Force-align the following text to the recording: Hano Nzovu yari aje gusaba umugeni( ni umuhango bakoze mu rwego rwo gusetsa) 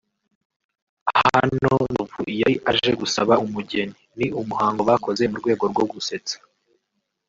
Hano 1.15 1.53
Nzovu 1.87 2.21
yari 2.41 2.55
aje 2.71 2.91
gusaba 3.01 3.33
umugeni( 3.45 3.95
ni 4.17 4.27
umuhango 4.41 4.81
bakoze 4.89 5.23
mu 5.31 5.35
rwego 5.41 5.63
rwo 5.71 5.85
gusetsa) 5.91 6.35